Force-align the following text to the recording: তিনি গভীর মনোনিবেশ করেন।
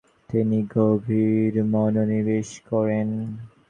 তিনি 0.29 0.57
গভীর 0.75 1.53
মনোনিবেশ 1.73 2.49
করেন। 2.69 3.07